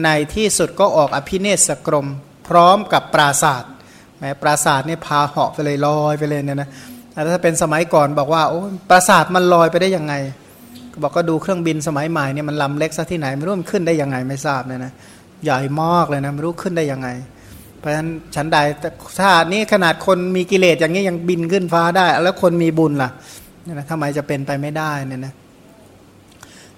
[0.03, 2.09] ในที่สุดก็ออกอภิเนศกรม
[2.49, 3.73] พร้อมกับปราศาสตร์
[4.21, 6.69] แม้ปราศาสตร์นี่พาเหาะไปเลยลอยไปเลยเนี่ยนะ
[7.33, 10.15] ถ้าเป็นสมัยก่อนบอกว่าโอ้ปราสาทมันลอยไปได้ยังไง
[11.03, 14.93] บอกก็ดูเครื่องบินสมัยใหม่เนี่ยมันลำเล็กซะที่ไหนไม่รู้มันขึ้นได้ยังไงไม่ทราบเนี่ยนะ
[15.45, 17.09] ใหญ่มากเลยนะไม่รู้ขึ้นได้ยังไง
[17.79, 18.59] เพราะฉะนั้นฉันใด
[19.19, 23.11] ถ้านี้ขนาดคนมีกิเลสอย่างนี้ยังบินขึ้นฟ้าได้ แล้วคนมีบุญล่ะ
[23.65, 25.35] เนี่ยนะทำไมจะเป็นไปไม่ได้เนี่ยนะ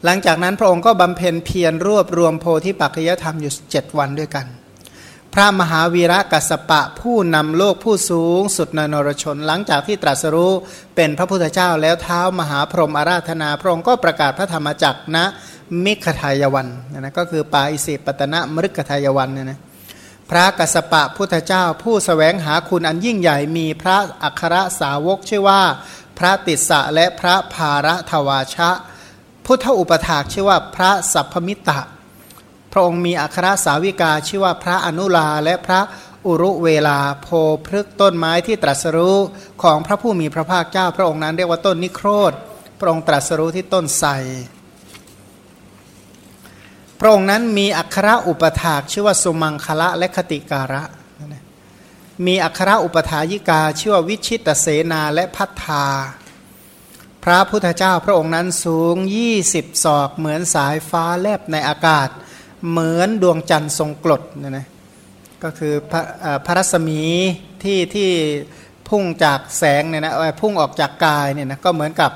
[0.05, 4.47] หลังจากนั้นพระองค์ก็บำเพ็ญเพียรรวบรวมโพธิปัจจยธรรมอยู่เจ็ดวันด้วยกัน
[5.35, 10.53] พระมหาวีระกัสปะผู้นำโลกผู้สูงสุดในนรชนหลังจากที่ตรัสรู้
[10.97, 15.19] เป็นพระพุทธเจ้าแล้วเท้ามหาพรหมอาราธนา พระองค์ก็ประกาศพระธรรมจักรณ
[15.85, 16.69] มิขทายวัน
[16.99, 19.59] นะก็คือปาอิสิปตนะมฤคทายวันเนี่ยนะ
[20.31, 25.63] พระกัสปะพุทธเจ้าผู้สแสวงหาคุณอันยิ่งใหญ่มีพระอัครสาวกชื่อว่า
[26.19, 28.71] พระติสสะและพระภารทวาชะ
[29.47, 31.81] พุทธอุปถากชื่อว่าพระสัพพมิตะ
[32.73, 35.81] พระองค์มีอัครสาวิกาชื่อว่าพระอนุลาและพระ
[36.27, 37.29] อุรุเวลาโพ
[37.67, 39.19] พฤกต้นไม้ที่ตรัสรู้
[39.63, 42.33] ของพระผู้มีพระภาคเจ้า พระองค์นั้นเรียกว่าต้นนิโครธ
[42.79, 44.11] พระองค์ตรัสรู้ที่ต้นไทร
[47.01, 50.83] พระองค์นั้นมีอัคระอุปถากชื่อว่าสุมังคละและคติการะ
[52.27, 55.87] มีอัคระอุปถายิกาชื่อว่าวิชิตเสนาและพัฒธา
[57.25, 58.97] พระพุทธเจ้าพระองค์นั้นสูง
[59.41, 62.09] 20 ศอกเหมือนสายฟ้าแลบในอากาศ
[62.71, 64.67] เหมือนดวงจันทร์ทรงกลดเนะนะ
[65.43, 66.03] ก็คือพระ
[66.47, 67.03] พระรัศมี
[67.63, 68.11] ที่ที่
[68.89, 72.11] พุ่งจากแสงเนี่ยนะพุ่งออกจากกายเนี่ยนะก็เหมือนกับ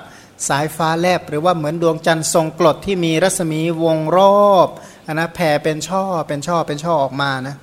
[0.48, 4.68] สายฟ้าแลบหรือว่าเหมือนดวงจันทร์ทรงกรดที่มีรัศมีวงรอบ
[5.06, 7.56] นนะแผ่เป็นช่อเป็นช่อเป็นช่อออกมานะ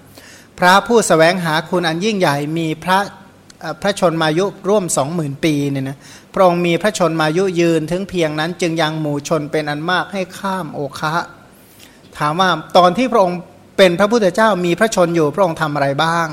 [0.60, 3.00] พระผู้สแสวงหาคุณอันยิ่งใหญ่มีพระ
[3.82, 5.98] พระชนมายุร่วมสองหมื่นปีเนี่ยนะ
[6.34, 11.16] พระองค์มีพระชนมายุยืนถึงเพียงนั้นจึงยังหมู่ชนเป็นอันมากให้ข้ามโอคะ
[12.20, 13.40] ถามว่าตอนที่พระองค์
[13.78, 16.28] เป็นพระพุทธเจ้ามีพระชนอยู่พระองค์ทำอะไรบ้าง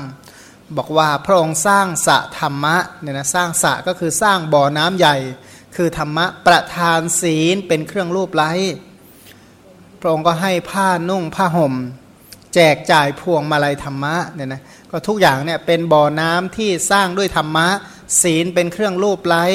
[0.77, 5.15] บอกว่าพระองค์สร้างสะธรรมะเนี่ยนะสร้างสะก็คือสร้างบ่อน้ำใหญ่
[5.75, 8.51] คือธรรมะประทานศีลเป็นเครื่องรูปไล้
[10.01, 11.73] พระองค์ก็ให้ผ้านุ่งผ้าห่ม
[12.53, 17.67] แจกจ่ายพวงมาลัยธรรมะเนี่ยนะก็ทุกอย่างเนี่ยเป็นบ่อน้ำที่สร้างด้วยธรรมะ
[18.21, 19.45] ศีลเป็นเครื่องรูปไล้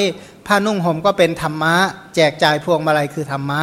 [0.47, 1.75] ผ้านุ่งห่มก็เป็นธรรมะ
[2.15, 3.63] แจกจ่ายพวงมาลัยคือธรรมะ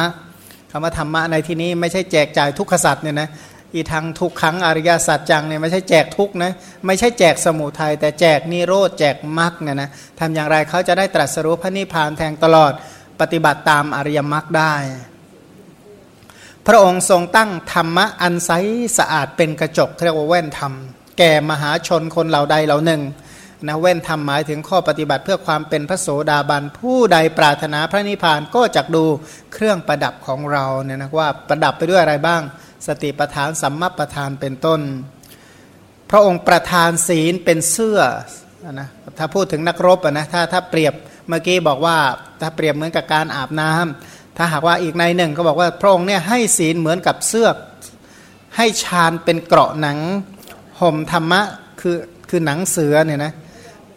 [0.76, 3.28] คำว่าธรรมะในที่นี้ไม่ใช่แจกจ่ายทุกขสัตว์เนี่ยนะ
[3.74, 6.52] อีทางทุกครั้งอริยสัจจังเนี่ยไม่ใช่แจกทุกนะ
[6.86, 12.72] ไม่ใช่แจกสมุทัยแต่แจกนิโรธแจกมรรคเนี่ยนะทำอย่างไรเขาจะได้ตรัสรู้พระนิพพานแทงตลอด
[13.20, 14.74] ปฏิบัติตามอริยมรรคได้
[16.66, 18.50] พระองค์ทรงตั้งธรรมะอันใส
[18.98, 20.72] สะอาดเป็นกระจกเรียกว่าแว่นธรรม
[21.18, 23.02] แก่มหาชนคนเหล่าใดเหล่าหนึ่ง
[23.68, 29.04] นะแว่นธรรมหมายถึงข้อปฏิบัติเพื่อความเป็นพระโสดาบันผู้ใดปรารถนาพระนิพพานก็จะดู
[29.52, 32.42] เครื่องประดับของเราเนี่ยนะว่าประดับไปด้วยอะไรบ้าง
[32.86, 34.80] สติประธานสัมมาประธานเป็นต้น
[36.10, 38.00] พระองค์ประธานศีลเป็นเสื้อ
[38.72, 40.94] นะถ้าพูดถึงนักรบนะถ้าถ้าเปรียบ
[41.28, 41.96] เมื่อกี้บอกว่า
[42.40, 47.48] ถ้าเปรียบเหมือนกับการอาบน้ำถ้าหากว่าอีกในหนึ่งก็บอกว่าพระองค์เนี่ยให้ศีลเหมือนกับเสื้อ
[48.56, 49.98] ให้ฌานเป็นเกราะหนัง
[50.80, 51.40] ห่มธรรมะ
[51.80, 51.96] คือ
[52.28, 53.32] คือหนังเสือเนี่ยนะ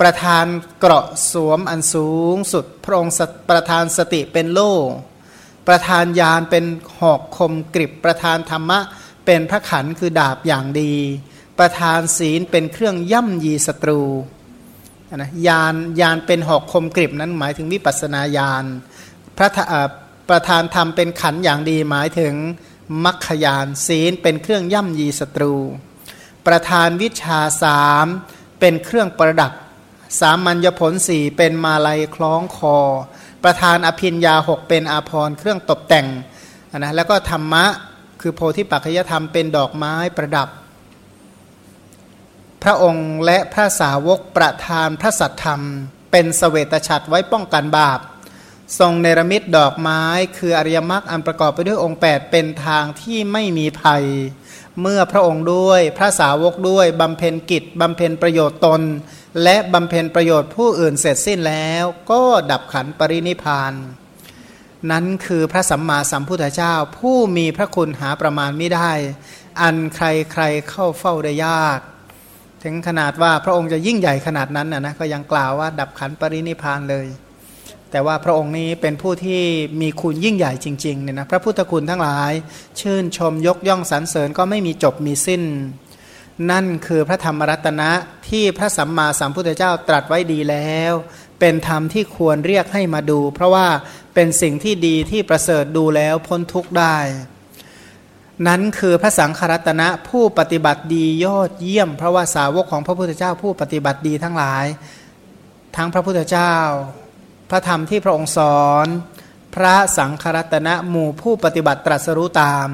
[0.02, 0.46] ประธาน
[0.80, 3.14] เกราะสวมอันสูงสุด พระองค์
[3.50, 4.74] ประธานสติเป็นโล่
[5.68, 6.66] ประธานยานเป็น
[7.00, 8.80] หอกคมกริบ ประธานธรรมะ
[9.26, 10.94] เป็นพระขันคือดาบอย่างดี
[11.60, 14.02] ประธานศีลเป็นเครื่องย่ำยีศัตรู
[15.16, 18.66] นะยานยานเป็นหอกคมกริบนั้นหมายถึงวิปัสนาญาณ
[19.38, 19.50] พระ
[20.30, 22.34] ประธานธรรมเป็นขันอย่างดีหมายถึง
[23.04, 25.54] มัคคยานศีลเป็นเครื่องย่ำยีศัตรู
[26.48, 28.06] ประธานวิชาสาม
[28.60, 29.52] เป็นเครื่องประดับ
[30.20, 32.78] สามัญญผลสี่เป็นมาลัยคล้องคอ
[33.43, 36.08] ประธานอภินยาหกเป็นอาภรเครื่องตกแต่ง
[36.78, 37.65] นะแล้วก็ธรรมะ
[38.22, 40.50] คือโพธิปัจจยธรรมเป็นดอกไม้ประดับ
[42.63, 45.62] พระองค์และพระสาวกประธานพระสัตธรรม
[46.12, 48.00] เป็นสเสวตฉัตรไว้ป้องกันบาป
[48.80, 50.02] ทรงเนรมิตดอกไม้
[50.38, 54.04] คืออริยมรรคอันประกอบไปด้วยองค์ 8 เป็นทางที่ไม่มีภัย
[54.82, 58.82] เมื่อพระองค์ด้วยพระสาวกด้วยบำเพ็ญกิจบำเพ็ญประโยชน์ตน
[59.43, 62.21] และบำเพ็ญประโยชน์ผู้อื่นเสร็จสิ้นแล้วก็
[62.52, 63.73] ดับขันปรินิพาน
[64.91, 68.91] นั้นคือพระสัมมาสัมพุทธเจ้าผู้มีพระคุณหาประมาณไม่ได้
[69.62, 71.80] อันใครใครเข้าเฝ้าได้ยาก
[72.63, 77.08] ถึงขนาดว่าพระองค์จะยิ่งใหญ่ขนาดนั้นนะนะก็ยังกล่าวว่าดับขันปรินิพานเลย
[77.91, 79.41] แต่ว่าพระองค์นี้เป็นผู้ที่
[79.82, 82.32] มีคุณยิ่งใหญ่จริงๆเนี่ยนะพระพุทธคุณทั้งหลาย
[82.80, 85.43] ชื่นชมยกย่องสรรเสริญก็ไม่มีจบมีสิ้น
[86.52, 87.91] นั่นคือพระธรรมรัตนะ
[88.30, 90.93] ที่พระสัมมาสัมพุทธเจ้าตรัสไว้ดีแล้ว
[91.39, 93.67] เป็นธรรมที่ควรเรียกให้มาดู เพราะว่า
[94.13, 96.97] เป็นสิ่งที่ดีที่ประเสริฐดูแล้วพ้นทุกข์ได้
[98.47, 104.65] นั้นคือพระสังฆรัตนะผู้ปฏิบัติดียอดเยี่ยม เพราะว่าสาวกของพระพุทธเจ้าผู้ปฏิบัติดีทั้งหลาย
[105.76, 106.56] ทั้งพระพุทธเจ้า
[107.50, 108.88] พระธรรมที่พระองค์สอน
[109.56, 112.67] พระสังฆรัตนะหมู่ผู้ปฏิบัติตรัสรู้ตาม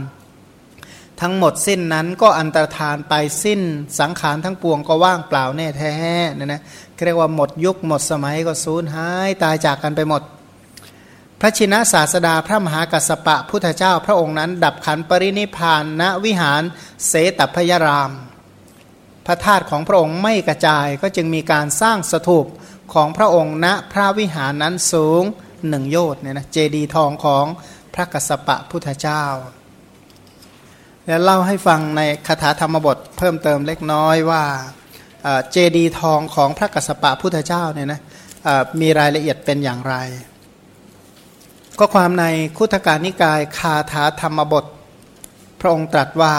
[1.22, 3.62] ทั้งหมดสิ้นนั้นก็อันตรธานไปสิ้น
[4.00, 5.96] สังขารทั้งปวงก็ว่างเปล่าแน่แท้
[6.38, 6.62] นะนะ
[7.06, 10.22] เรียกว่าหมดยุคหมดสมัยก็สูญหายตายจากกันไปหมด
[11.40, 16.62] พระชินะศาสดาพระมหากัสสปะพุทธเจ้าพระองค์นั้น ดับขันปรินิพานณวิหาร
[17.08, 18.12] เสตพยราม
[19.26, 22.46] พระธาตุของพระองค์ไม่กระจายก็จึงมีการสร้างสถูป
[22.94, 25.24] ของพระองค์ณพระวิหารนั้นสูง
[25.70, 27.46] หนึ่งโยชน์เนี่ยนะเจดีทองของ
[27.94, 29.24] พระกัสปะพุทธเจ้า
[31.08, 34.44] แล้วเล่าให้ฟังในคาถาธรรมบทเพิ่มเติมเล็กน้อยว่า
[35.52, 38.02] เจดีทองของพระกัสสปะพุทธเจ้าเนี่ยนะ
[38.82, 39.96] มีรายละเอียดเป็นอย่างไร
[41.80, 42.26] ก็ความใน
[42.58, 44.66] คุถการนิกายคาถาธรรมบท
[45.60, 46.34] พระองค์ตรัสว่า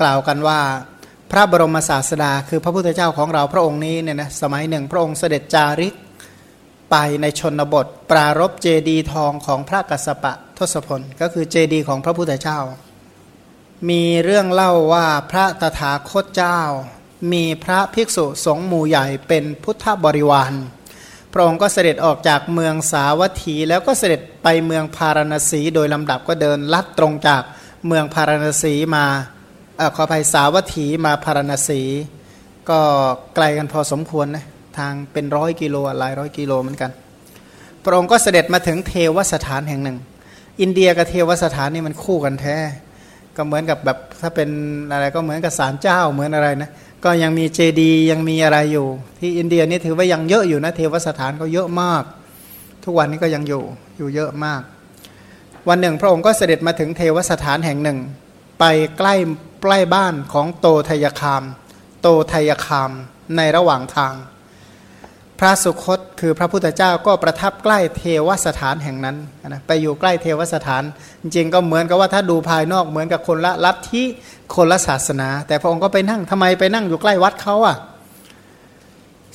[0.00, 0.60] กล่าวกันว่า
[1.30, 5.94] พระบรมศาสดา คือพระพุทธเจ้าของเราพระองค์นี้เนี่ยนะสมัยหนึ่ง พระองค์เสด็จจาริก
[6.90, 12.60] ไปในชนบท ปรารบเจดีทองของพระกัสสปะทศพลก็คือเจดีของพระพุทธเจ้า
[13.90, 16.60] มีเรื่องเล่าว่าพระตถาคตเจ้า
[17.32, 20.52] มีพระภิกษุสงฆ์หมู่ใหญ่เป็นพุทธบริวาร
[21.32, 27.42] พระองค์ก็เสด็จออกจากเมืองสาวัตถี แล้วก็เสด็จไปเมืองพาราณสีโดยลำดับก็เดินลัดตรงจาก
[27.86, 29.04] เมืองพาราณสีมา
[29.80, 31.82] อขอภัยสาวัตถีมาพาราณสี
[32.70, 32.80] ก็
[33.34, 34.44] ไกลกันพอสมควรนะ
[34.78, 36.90] ทางเป็นร้อยกิโลหลายร้อยกิโลเหมือนกัน
[37.84, 39.98] พระองค์ก็เสด็จมาถึงเทวสถานแห่งหนึ่ง
[40.60, 42.56] อินเดียกับเทวสถานนี่มันคู่กันแท้
[43.36, 44.48] ก็เหมือนกับแบบถ้าเป็น
[44.92, 46.70] อะไรก็เหมือนกับศาลเจ้าเหมือนอะไรนะ
[47.04, 48.86] ก็ยังมีเจดียังมีอะไรอยู่
[49.20, 52.02] ที่อินเดียนี่ถือว่ายังเยอะอยู่นะเทวสถานก็เยอะมาก
[52.84, 53.62] ทุกวันนี้ก็ยังอยู่
[53.98, 54.62] อยู่เยอะมาก
[55.68, 57.98] วันหนึ่ง พระองค์ก็เสด็จมาถึงเทวสถานแห่งหนึ่ง
[58.60, 58.64] ไป
[58.98, 59.14] ใกล้
[59.62, 61.42] ใกล้บ้านของโตทยคาม
[62.02, 62.90] โตทยคาม
[63.36, 64.14] ในระหว่างทาง
[65.38, 69.16] พระสุคตคือพระพุทธเจ้าก็ประทับใกล้เทวสถานแห่งนั้น
[69.48, 70.82] นะไปอยู่ใกล้เทวสถาน
[71.22, 74.02] จริงๆก็เหมือนกับว่าถ้าดูภายนอกเหมือนกับคนละลัทธิ
[74.54, 77.76] คนละศาสนา แต่พระองค์ก็ไปนั่งทำไมไปนั่งอยู่ใกล้วัดเขาอะ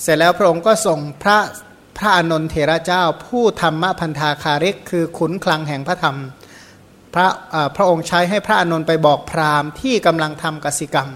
[0.02, 1.38] เสร็จแล้วพระองค์ก็ส่งพระ
[1.98, 6.18] พระอนนทเถระเจ้า ผู้ธรรมพันธาคาริก คือขุนคลังแห่งพระธรรม
[7.14, 7.28] พระ
[7.76, 11.10] พระองค์ใช้ให้พระอนนท์ไปบอกพราหมณ์ที่กำลังทำกสิกรรม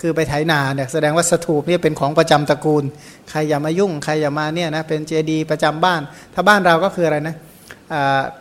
[0.00, 2.84] คือไปไถนาเนี่ยแสดงว่าสถูปนี่เป็นของประจำตระกูล
[3.30, 6.00] ใครอย่ามายุ่ง ใครอย่ามาเนี่ยนะเป็นเจดีประจำบ้าน
[6.34, 7.36] ถ้าบ้านเราก็คืออะไรนะ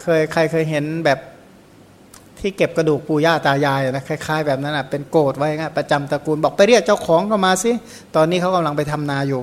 [0.01, 1.19] เคยใครเคยเห็นแบบ
[2.39, 7.71] ที่เก็บกระดูกปู่ย่าตายายนะคล้ายๆ แบบนั้นอะเป็นโกดไว้งประจำตระกูลบอกไปเรียกเจ้าของก็มาสิ
[8.15, 9.41] ตอนนี้เขากำลังไปทำนาอยู่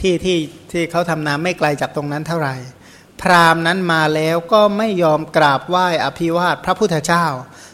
[0.00, 0.38] ที่ที่
[0.72, 2.54] ที่เขาทำนาไม่ไกลจากตรงนั้นเท่าไหร่
[3.20, 7.26] พราหมณ์นั้นมาแล้วก็ไม่ยอมกราบไหว้อภิวาทพระพุทธเจ้า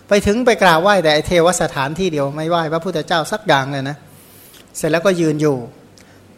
[0.08, 3.96] ไปถึงไปกราบไหว้แต่เทวสถานที่เดียวไม่ไหว้พระพุทธเจ้าสักอย่างเลยนะ
[4.76, 5.56] เสร็จแล้วก็ยืนอยู่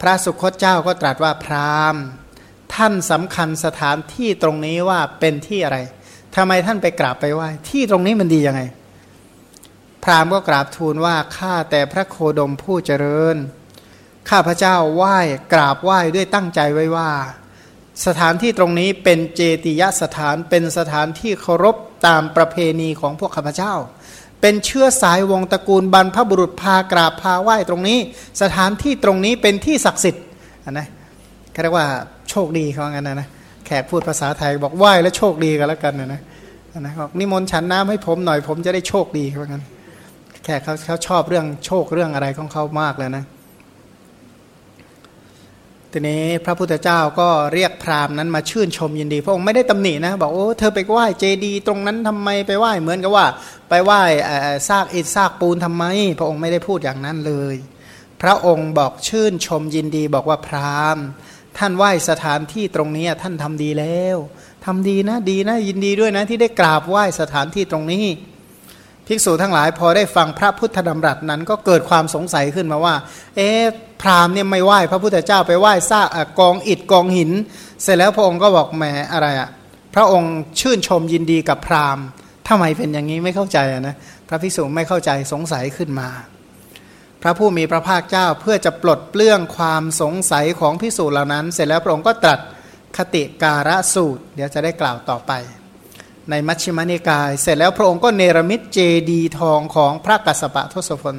[0.00, 2.02] พระสุคตเจ้าก็ตรัสว่าพราหมณ์
[2.74, 5.78] ท่านสำคัญสถานที่ตรงนี้ว่าเป็นที่อะไร
[6.36, 8.62] ทำไมท่านไปกราบไปไหว้ที่ตรงนี้มันดียังไง
[10.04, 13.36] พราหมณ์ก็กราบทูลว่าข้าแต่พระโคดมผู้เจริญ
[14.30, 15.18] ข้าพระเจ้าไหว้
[15.52, 17.10] กราบไหว้ด้วยตั้งใจไว้ว่า
[18.06, 23.74] สถานที่ตรงนี้เป็นเจติยสถานเป็นสถานที่เคารพตามประเพณีของพวกข้าพเจ้า
[24.40, 27.98] เป็นเชื้อสายวงตระกูลบรรพบุรุษพากราบพาไหว้ตรงนี้
[28.42, 30.24] สถานที่ตรงนี้เป็นที่ศักดิ์สิทธิ์
[30.70, 30.86] นะ
[31.62, 31.86] เรียกว่า
[32.30, 33.28] โชคดีเขางั้นนะนะ
[33.66, 36.20] แขกพูดภาษาไทยบอกไหว้แล้วโชคดีกันแล้วกันนะนะ
[36.80, 39.64] นะบอกนิมนต์ฉันน้ำให้ผมหน่อยผมจะได้โชคดีเขางั้น
[40.44, 43.24] แขกเขาเขาชอบเรื่องโชคเรื่องอะไรของเขามากเลยนะ
[45.98, 53.26] ทีนี้พระพุทธเจ้าก็เรียกพราหมณ์นั้นมาชื่นชมยินดี พระองค์ไม่ได้ตำหนินะ บอกโอ้เธอไปไหว้เจดีตรงนั้นทำไมไปไหว้เหมือนกับว่า
[53.68, 54.02] ไปไหว้
[54.68, 55.84] ซากอิฐซากปูนทำไม
[56.18, 57.56] พระองค์ไม่ได้พูดอย่างนั้นเลย
[58.22, 61.04] พระองค์บอกชื่นชมยินดีบอกว่าพราหมณ์
[61.58, 64.16] ท่านไหว้สถานที่ตรงนี้ท่านทำดีแล้ว
[64.64, 68.04] ทำดีนะดีนะยินดีด้วยนะที่ได้กราบไหว้สถานที่ตรงนี้
[69.06, 72.94] ภิกษุทั้งหลายพอได้ฟังพระพุทธดำรัสนั้น ก็เกิดความสงสัยขึ้นมาว่า
[73.36, 73.62] เอ๊ะ
[74.02, 76.08] พราหมณ์เนี่ยไม่ไหว้พระพุทธเจ้าไปไหว้ซาก
[76.40, 77.30] กองอิฐกองหิน
[77.82, 79.48] เสร็จแล้วพระองค์ก็บอกแหมอะไรอะ่ะ
[79.94, 82.04] พระองค์ชื่นชมยินดีกับพราหมณ์
[82.48, 83.96] ทำไมเป็นอย่างนี้ไม่เข้าใจนะ
[84.28, 86.08] พระภิกษุไม่เข้าใจสงสัยขึ้นมา
[87.22, 92.40] พระผู้มีพระภาคเจ้าเพื่อจะปลดเปลื้องความสงสัยของภิกษุเหล่านั้น เสร็จแล้วพระองค์ก็ตรัส
[92.96, 95.32] คติการะสูตร เดี๋ยวจะได้กล่าวต่อไป
[96.30, 98.78] ในมัชฌิมานิกาย เสร็จแล้วพระองค์ก็เนรมิตเจ
[99.10, 101.16] ดีทองของพระกัสสปะทศพล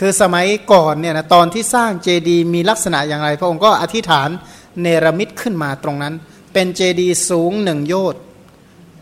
[0.00, 4.28] คือสมัยก่อนเนี่ยนะตอนที่สร้างเจดีมีลักษณะอย่างไร พระองค์ก็อธิษฐาน
[4.82, 6.14] เนรมิตขึ้นมาตรงนั้น
[6.52, 8.20] เป็นเจดีสูงหนึ่งโยชน์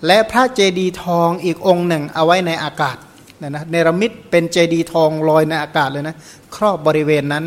[0.06, 2.96] และพระเจดีทองอีกองค์หนึ่งเอาไว้ในอากาศ
[3.40, 6.16] นะนะเนรมิตเป็นเจดีทองลอยในอากาศเลยนะ
[6.56, 7.44] ครอบบริเวณนั้น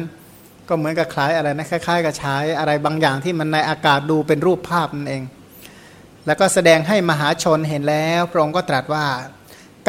[0.67, 5.23] ก็เหมือนกับคล้ายอะไรนะคล้ายๆกับใช้อะไรบางอย่างที่มันในอากาศดูเป็นรูปภาพนั่นเอง
[6.27, 9.07] แล้วก็แสดงให้มหาชนเห็นแล้วพระองค์ก็ตรัสว่า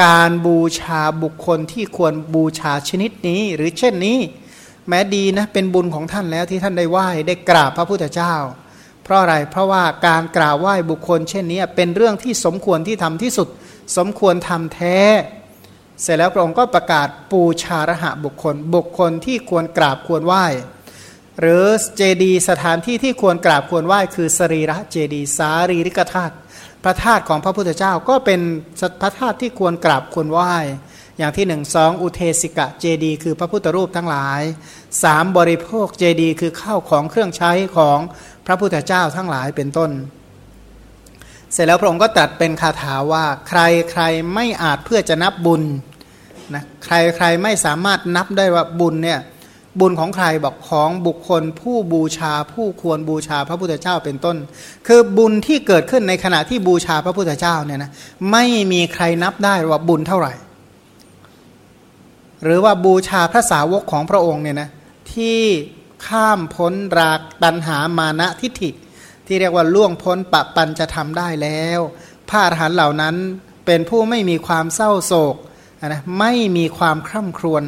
[0.03, 4.19] การบูชาบุคคลที่ควรบูชาชนิดนี้ หรือเช่นนี้
[4.89, 8.35] แม้ดีนะเป็นบุญของท่านแล้วที่ท่านได้ไหว้ได้กราบพระพุทธเจ้า
[9.05, 13.49] เพราะอะไรเพราะว่าการกราบไหว้บุคคล เช่นนี้เป็นเรื่องที่สมควรที่ทำที่สุด
[13.97, 14.99] สมควรทำแท้
[16.03, 20.45] เสร็จแล้วพระองค์ก็ประกาศปูชาระหะบุคคล บุคคลที่ควรกราบควรไหว้
[21.41, 21.65] หรือ
[21.97, 26.35] เจดีสถานที่ที่ควรกราบควรไหว้คือสรีระเจดีสารีริกธาตุ
[26.85, 28.41] พระธาตุของพระพุทธเจ้าก็เป็น
[29.01, 30.55] พระธาตุที่ควรกราบควรไหว้
[31.19, 34.41] อย่างที่หนึ่งสองอุเทสิกะเจดีคือพระพุทธรูปทั้งหลาย
[35.03, 37.99] สามบริโภคเจดีคือข้าวของเครื่องใช้ของ
[38.47, 39.91] พระพุทธเจ้าทั้งหลายเป็นต้น
[41.53, 44.03] เสร็จแล้วพระองค์ก็ตรัสเป็นคาถาว่าใครใคร
[44.35, 45.63] ไม่อาจเพื่อจะนับบุญ
[46.55, 49.21] นะใครใครไม่สามารถนับได้ว่าบุญเนี่ย
[49.81, 54.37] บุญของใครบอกของบุคคลผู้บูชาผู้ควรบูชาพระพุทธเจ้าเป็นต้น
[54.87, 57.91] คือบุญที่เกิดขึ้นในขณะที่บูชาพระพุทธเจ้าเนี่ยนะ
[58.33, 60.33] ไม่มีใครนับได้ว่าบุญเท่าไหร่
[62.43, 64.69] หรือว่าบูชาพระสาวกของพระองค์เนี่ยนะ
[65.13, 65.41] ที่
[66.07, 68.71] ข้ามพ้นรากตันหามานะทิฏฐิ
[69.27, 71.81] ที่เรียกว่าล่วงพ้นปะปันจะทำได้แล้ว
[72.29, 73.15] พระอรหันต์เหล่านั้น
[73.67, 75.37] เป็นผู้ไม่มีความเศร้าโศก
[75.87, 77.63] นะไม่มีความคร่ำครวญ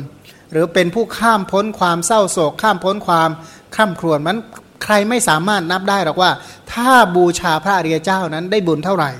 [0.52, 3.30] หรือเป็นผู้ข้ามพ้นความเศร้าโศก ข้ามพ้นความ
[3.74, 4.38] คร่ำครวญมัน
[4.84, 6.30] ใครไม่สามารถนับได้หรอกว่า
[6.72, 9.10] ถ้าบูชาพระอริยเจ้านั้นได้บุญเท่าไหร่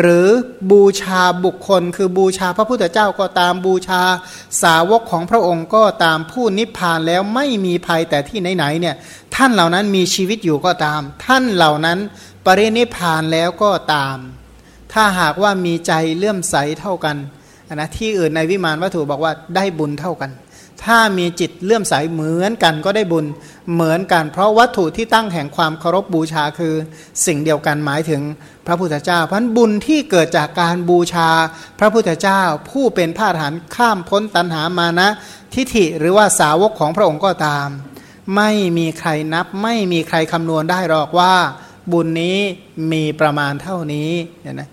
[0.00, 0.28] หรือ
[0.70, 4.02] บูชาบุคคล คือบูชาพระพุทธเจ้าก็ตามบูชา
[4.62, 8.96] สาวกของพระองค์ก็ตามผู้นิพพานแล้วไม่มีภัยแต่ที่ไหนๆเนี่ย
[9.34, 11.98] ท่านเหล่านั้นมีชีวิตอยู่ก็ตาม ท่านเหล่านั้น
[12.46, 14.16] ปรินิพพานแล้วก็ตาม
[14.92, 17.16] ถ้าหากว่ามีใจเลื่อมใสเท่ากัน
[17.74, 20.30] นะที่อื่นในวิมานวัตถุบอกว่าได้บุญเท่ากัน
[20.84, 23.26] ถ้ามีจิตเลื่อมใสเหมือนกันก็ได้บุญ
[23.72, 26.74] เหมือนกัน เพราะวัตถุที่ตั้งแห่งความเคารพบูชาคือ
[27.26, 28.22] สิ่งเดียวกันหมายถึง
[28.66, 31.28] พระพุทธเจ้า เพราะบุญที่เกิดจากการบูชา
[31.78, 35.08] พระพุทธเจ้า ผู้เป็นพาหานข้ามพ้นตัณหามานะ
[35.54, 37.68] ทิฏฐิหรือว่าสาวกของพระองค์ก็ตาม
[38.36, 41.34] ไม่มีใครนับ ไม่มีใครคำนวณได้หรอกว่า
[41.92, 42.38] บุญนี้
[42.92, 44.10] มีประมาณเท่านี้
[44.42, 44.68] เนี่ยนะ